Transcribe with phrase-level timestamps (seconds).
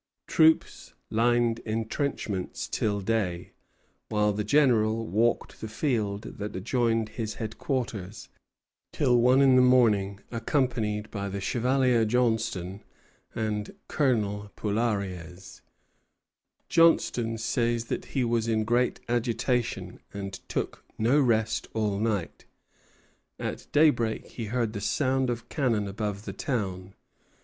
[0.25, 3.51] Troops lined the intrenchments till day,
[4.09, 8.27] while the General walked the field that adjoined his headquarters
[8.91, 12.81] till one in the morning, accompanied by the Chevalier Johnstone
[13.35, 15.61] and Colonel Poulariez.
[16.67, 22.45] Johnstone says that he was in great agitation, and took no rest all night.
[23.39, 26.95] At daybreak he heard the sound of cannon above the town.